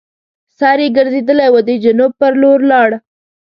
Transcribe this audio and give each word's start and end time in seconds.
سر 0.57 0.77
یې 0.83 0.87
ګرځېدلی 0.97 1.47
وو 1.51 1.61
د 1.67 1.69
جنوب 1.83 2.11
پر 2.19 2.33
لور 2.41 2.59
لاړ. 2.71 2.89